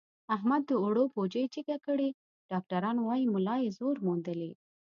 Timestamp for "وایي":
3.01-3.25